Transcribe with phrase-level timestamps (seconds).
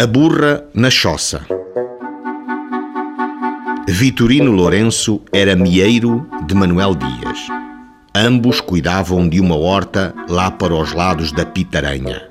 [0.00, 1.44] A burra na choça.
[3.86, 7.38] Vitorino Lourenço era mieiro de Manuel Dias.
[8.14, 12.22] Ambos cuidavam de uma horta lá para os lados da Pitaranha.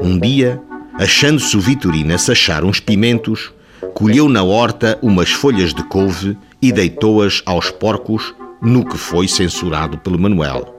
[0.00, 0.58] Um dia,
[0.94, 3.52] achando-se o Vitorino a sachar uns pimentos,
[3.92, 9.98] colheu na horta umas folhas de couve e deitou-as aos porcos, no que foi censurado
[9.98, 10.74] pelo Manuel,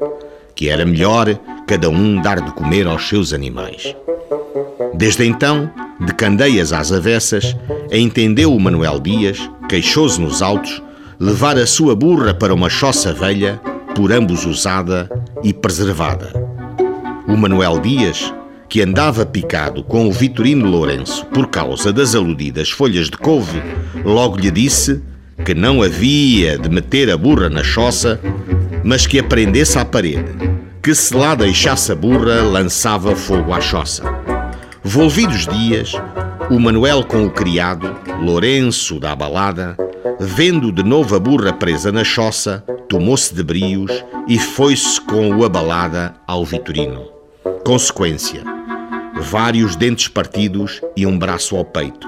[0.55, 1.27] que era melhor
[1.67, 3.93] cada um dar de comer aos seus animais.
[4.93, 7.55] Desde então, de candeias às avessas,
[7.91, 10.81] entendeu o Manuel Dias, queixou-se nos altos,
[11.19, 13.59] levar a sua burra para uma choça velha,
[13.93, 15.09] por ambos usada
[15.43, 16.31] e preservada.
[17.27, 18.33] O Manuel Dias,
[18.69, 23.61] que andava picado com o Vitorino Lourenço por causa das aludidas folhas de couve,
[24.05, 25.01] logo lhe disse
[25.43, 28.19] que não havia de meter a burra na choça,
[28.83, 30.31] mas que a prendesse à parede,
[30.87, 34.03] que se lá deixasse a burra lançava fogo à choça.
[34.81, 35.91] Volvidos dias,
[36.49, 39.75] o Manuel com o criado, Lourenço da balada,
[40.17, 43.91] vendo de novo a burra presa na choça, tomou-se de brios
[44.29, 47.09] e foi-se com o abalada ao Vitorino.
[47.65, 48.41] Consequência:
[49.19, 52.07] vários dentes partidos e um braço ao peito.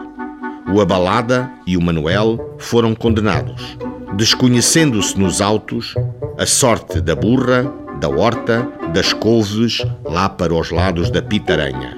[0.74, 3.78] O abalada e o Manuel foram condenados,
[4.16, 5.96] desconhecendo-se nos autos
[6.38, 7.70] a sorte da burra,
[8.00, 11.96] da horta, das couves lá para os lados da Pitaranha.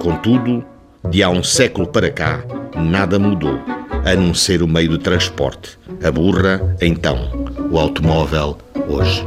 [0.00, 0.64] Contudo,
[1.10, 2.42] de há um século para cá,
[2.76, 3.58] nada mudou,
[4.04, 5.78] a não ser o meio de transporte.
[6.02, 7.18] A burra, então,
[7.70, 8.56] o automóvel,
[8.88, 9.26] hoje.